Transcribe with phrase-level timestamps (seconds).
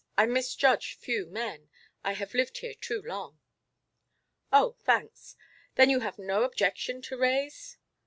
[0.17, 1.69] I misjudge few men;
[2.03, 3.39] I have lived here too long."
[4.51, 5.35] "Oh thanks.
[5.75, 7.77] Then you have no objection to raise?"